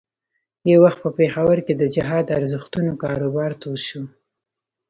یو 0.71 0.79
وخت 0.85 0.99
په 1.05 1.09
پېښور 1.17 1.57
کې 1.65 1.73
د 1.77 1.83
جهاد 1.95 2.25
ارزښتونو 2.37 2.91
کاروبار 3.03 3.51
تود 3.61 3.77
شو. 3.87 4.01